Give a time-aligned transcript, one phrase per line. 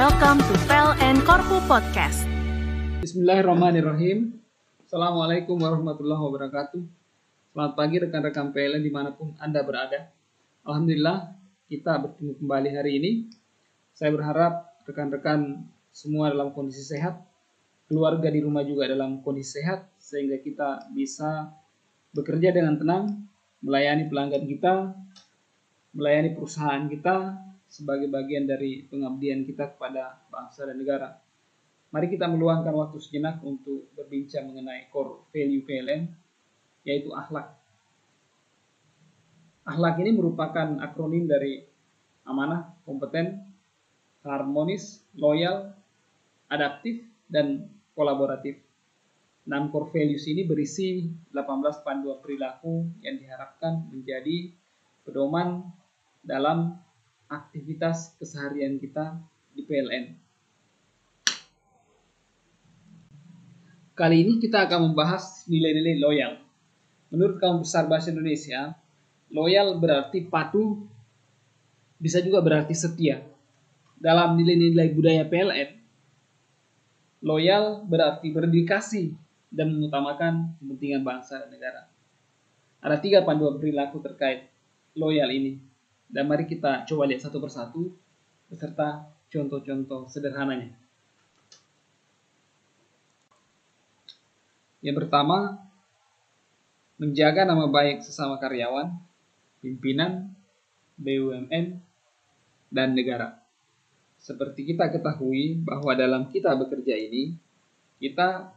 [0.00, 2.24] PLN Korpu Podcast.
[3.04, 4.32] Bismillahirrahmanirrahim.
[4.88, 6.80] Assalamualaikum warahmatullahi wabarakatuh.
[7.52, 10.08] Selamat pagi rekan-rekan PLN di mana pun Anda berada.
[10.64, 11.36] Alhamdulillah
[11.68, 13.10] kita bertemu kembali hari ini.
[13.92, 17.20] Saya berharap rekan-rekan semua dalam kondisi sehat,
[17.84, 21.52] keluarga di rumah juga dalam kondisi sehat, sehingga kita bisa
[22.16, 23.04] bekerja dengan tenang,
[23.60, 24.96] melayani pelanggan kita,
[25.92, 27.36] melayani perusahaan kita,
[27.70, 31.14] sebagai bagian dari pengabdian kita kepada bangsa dan negara.
[31.94, 36.02] Mari kita meluangkan waktu sejenak untuk berbincang mengenai core value PLN,
[36.82, 37.54] yaitu akhlak.
[39.66, 41.62] Akhlak ini merupakan akronim dari
[42.26, 43.42] amanah, kompeten,
[44.26, 45.74] harmonis, loyal,
[46.50, 48.58] adaptif, dan kolaboratif.
[49.46, 54.54] Enam core values ini berisi 18 panduan perilaku yang diharapkan menjadi
[55.02, 55.66] pedoman
[56.22, 56.76] dalam
[57.30, 59.14] aktivitas keseharian kita
[59.54, 60.18] di PLN.
[63.94, 66.32] Kali ini kita akan membahas nilai-nilai loyal.
[67.14, 68.74] Menurut Kamus Besar Bahasa Indonesia,
[69.30, 70.82] loyal berarti patuh,
[72.00, 73.22] bisa juga berarti setia.
[74.00, 75.70] Dalam nilai-nilai budaya PLN,
[77.20, 79.12] loyal berarti berdedikasi
[79.52, 81.82] dan mengutamakan kepentingan bangsa dan negara.
[82.80, 84.48] Ada tiga panduan perilaku terkait
[84.96, 85.69] loyal ini.
[86.10, 87.94] Dan mari kita coba lihat satu persatu
[88.50, 90.74] beserta contoh-contoh sederhananya.
[94.82, 95.60] Yang pertama,
[96.98, 98.90] menjaga nama baik sesama karyawan,
[99.62, 100.34] pimpinan,
[100.98, 101.78] BUMN,
[102.74, 103.38] dan negara.
[104.20, 107.38] Seperti kita ketahui bahwa dalam kita bekerja ini,
[108.02, 108.52] kita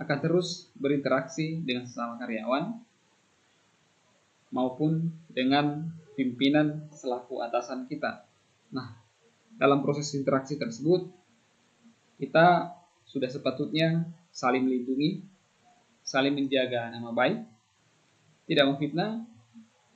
[0.00, 2.80] akan terus berinteraksi dengan sesama karyawan
[4.50, 5.90] maupun dengan
[6.20, 8.28] pimpinan selaku atasan kita.
[8.76, 8.92] Nah,
[9.56, 11.08] dalam proses interaksi tersebut,
[12.20, 12.76] kita
[13.08, 15.24] sudah sepatutnya saling melindungi,
[16.04, 17.40] saling menjaga nama baik,
[18.44, 19.24] tidak memfitnah,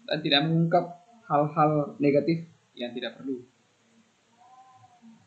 [0.08, 0.84] dan tidak mengungkap
[1.28, 3.44] hal-hal negatif yang tidak perlu.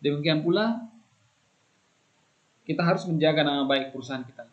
[0.02, 0.82] Demikian pula,
[2.66, 4.50] kita harus menjaga nama baik perusahaan kita.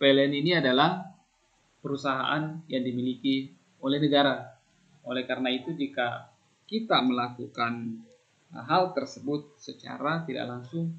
[0.00, 1.04] PLN ini adalah
[1.84, 3.52] perusahaan yang dimiliki
[3.84, 4.59] oleh negara
[5.04, 6.28] oleh karena itu jika
[6.68, 8.04] kita melakukan
[8.52, 10.94] hal tersebut secara tidak langsung,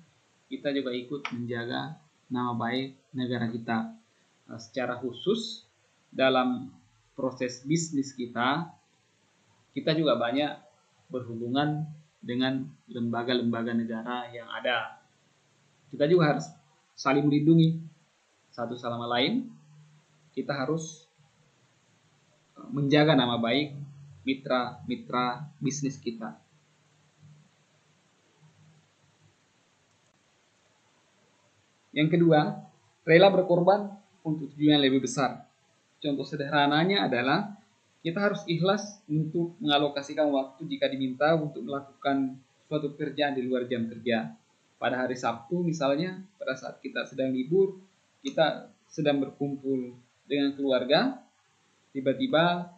[0.51, 1.95] kita juga ikut menjaga
[2.31, 3.77] nama baik negara kita.
[4.47, 5.63] Nah, secara khusus
[6.11, 6.71] dalam
[7.15, 8.67] proses bisnis kita,
[9.71, 10.59] kita juga banyak
[11.11, 11.87] berhubungan
[12.19, 14.99] dengan lembaga-lembaga negara yang ada.
[15.91, 16.47] Kita juga harus
[16.95, 17.79] saling melindungi
[18.51, 19.47] satu sama lain.
[20.31, 21.07] Kita harus
[22.71, 23.80] menjaga nama baik
[24.21, 26.37] mitra-mitra bisnis kita.
[31.91, 32.55] Yang kedua,
[33.03, 33.91] rela berkorban
[34.23, 35.43] untuk tujuan yang lebih besar.
[35.99, 37.51] Contoh sederhananya adalah
[38.01, 43.85] kita harus ikhlas untuk mengalokasikan waktu jika diminta untuk melakukan suatu pekerjaan di luar jam
[43.85, 44.33] kerja.
[44.81, 47.77] Pada hari Sabtu misalnya, pada saat kita sedang libur,
[48.25, 49.93] kita sedang berkumpul
[50.25, 51.21] dengan keluarga,
[51.93, 52.73] tiba-tiba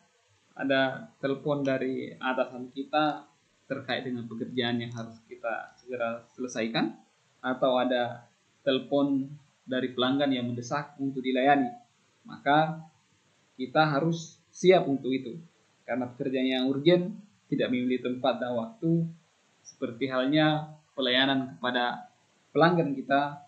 [0.53, 3.25] ada telepon dari atasan kita
[3.65, 6.93] terkait dengan pekerjaan yang harus kita segera selesaikan
[7.41, 8.29] atau ada
[8.61, 9.27] telepon
[9.65, 11.71] dari pelanggan yang mendesak untuk dilayani
[12.23, 12.83] maka
[13.57, 15.39] kita harus siap untuk itu
[15.83, 17.11] karena pekerjaan yang urgent
[17.51, 19.07] tidak memiliki tempat dan waktu
[19.63, 22.13] seperti halnya pelayanan kepada
[22.53, 23.41] pelanggan kita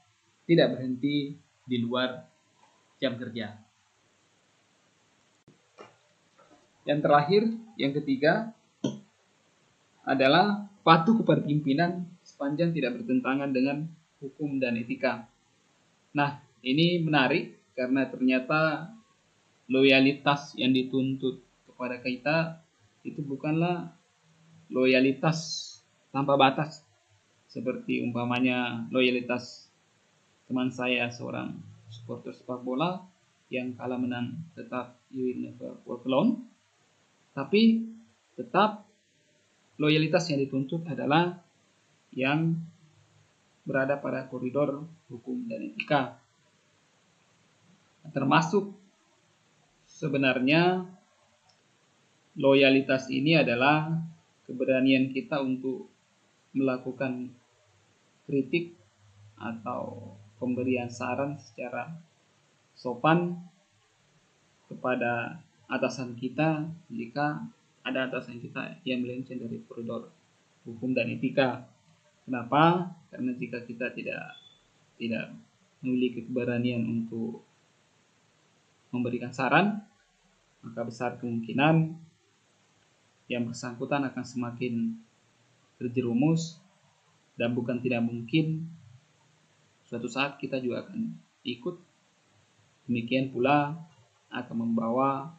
[0.45, 2.25] tidak berhenti di luar
[3.01, 3.57] jam kerja.
[6.85, 7.43] Yang terakhir,
[7.81, 8.53] yang ketiga
[10.05, 13.89] adalah patuh kepada pimpinan sepanjang tidak bertentangan dengan
[14.21, 15.25] hukum dan etika.
[16.13, 18.93] Nah, ini menarik karena ternyata
[19.65, 22.61] loyalitas yang dituntut kepada kita
[23.01, 23.91] itu bukanlah
[24.69, 25.61] loyalitas
[26.13, 26.85] tanpa batas
[27.49, 29.69] seperti umpamanya loyalitas
[30.45, 31.57] teman saya seorang
[31.89, 33.01] supporter sepak bola
[33.49, 36.45] yang kalah menang tetap you will never walk alone
[37.35, 37.83] tapi
[38.39, 38.87] tetap
[39.75, 41.43] loyalitas yang dituntut adalah
[42.15, 42.55] yang
[43.67, 46.15] berada pada koridor hukum dan etika.
[48.15, 48.71] Termasuk
[49.83, 50.87] sebenarnya
[52.39, 53.91] loyalitas ini adalah
[54.47, 55.91] keberanian kita untuk
[56.55, 57.35] melakukan
[58.23, 58.79] kritik
[59.35, 61.91] atau pemberian saran secara
[62.77, 63.35] sopan
[64.71, 67.41] kepada atasan kita jika
[67.85, 70.09] ada atasan kita yang melenceng dari koridor
[70.65, 71.69] hukum dan etika.
[72.25, 72.89] Kenapa?
[73.13, 74.33] Karena jika kita tidak
[74.97, 75.29] tidak
[75.85, 77.45] memiliki keberanian untuk
[78.89, 79.85] memberikan saran,
[80.65, 81.93] maka besar kemungkinan
[83.29, 84.97] yang bersangkutan akan semakin
[85.77, 86.57] terjerumus
[87.35, 88.69] dan bukan tidak mungkin
[89.85, 91.13] suatu saat kita juga akan
[91.45, 91.77] ikut
[92.89, 93.75] demikian pula
[94.33, 95.35] akan membawa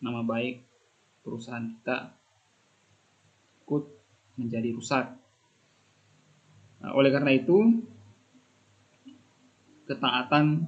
[0.00, 0.64] nama baik
[1.20, 2.16] perusahaan kita
[3.64, 3.84] ikut
[4.40, 5.06] menjadi rusak.
[6.80, 7.84] Nah, oleh karena itu,
[9.84, 10.64] ketaatan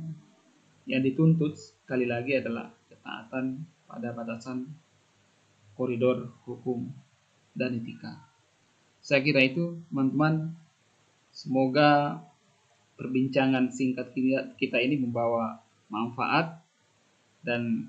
[0.84, 4.69] yang dituntut sekali lagi adalah ketaatan pada batasan
[5.73, 6.93] koridor hukum
[7.56, 8.20] dan etika.
[9.00, 10.52] Saya kira itu, teman-teman.
[11.32, 12.20] Semoga
[13.00, 14.12] perbincangan singkat
[14.61, 16.61] kita ini membawa manfaat
[17.40, 17.88] dan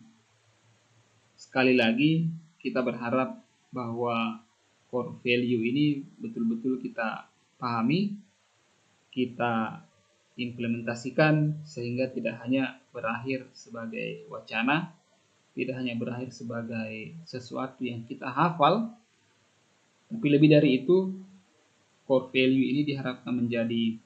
[1.44, 2.24] sekali lagi
[2.64, 3.36] kita berharap
[3.76, 4.40] bahwa
[4.88, 7.28] core value ini betul-betul kita
[7.60, 8.16] pahami,
[9.12, 9.84] kita
[10.40, 14.96] implementasikan sehingga tidak hanya berakhir sebagai wacana,
[15.52, 18.96] tidak hanya berakhir sebagai sesuatu yang kita hafal,
[20.08, 21.12] tapi lebih dari itu
[22.08, 24.00] core value ini diharapkan menjadi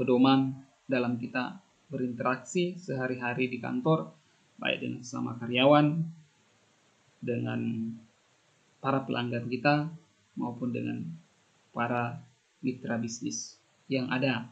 [0.00, 0.56] pedoman
[0.88, 1.60] dalam kita
[1.92, 4.08] berinteraksi sehari-hari di kantor,
[4.56, 6.21] baik dengan sesama karyawan,
[7.22, 7.94] dengan
[8.82, 9.86] para pelanggan kita,
[10.34, 11.06] maupun dengan
[11.70, 12.20] para
[12.60, 14.50] mitra bisnis yang ada.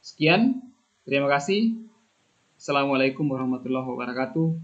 [0.00, 0.64] Sekian,
[1.04, 1.76] terima kasih.
[2.56, 4.56] Assalamualaikum warahmatullahi wabarakatuh.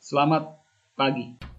[0.00, 0.56] Selamat
[0.96, 1.49] pagi.